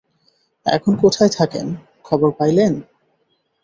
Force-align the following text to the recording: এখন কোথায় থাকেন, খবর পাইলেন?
এখন 0.65 0.93
কোথায় 0.95 1.29
থাকেন, 1.29 1.67
খবর 2.03 2.29
পাইলেন? 2.31 2.73